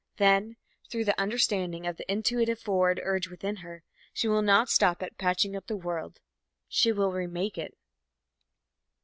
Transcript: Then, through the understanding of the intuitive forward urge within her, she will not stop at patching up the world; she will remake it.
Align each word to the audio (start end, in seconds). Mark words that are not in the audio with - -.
Then, 0.17 0.55
through 0.89 1.05
the 1.05 1.21
understanding 1.21 1.85
of 1.85 1.97
the 1.97 2.11
intuitive 2.11 2.57
forward 2.59 2.99
urge 3.03 3.27
within 3.29 3.57
her, 3.57 3.83
she 4.11 4.27
will 4.27 4.41
not 4.41 4.67
stop 4.67 5.03
at 5.03 5.19
patching 5.19 5.55
up 5.55 5.67
the 5.67 5.77
world; 5.77 6.19
she 6.67 6.91
will 6.91 7.11
remake 7.11 7.55
it. 7.55 7.77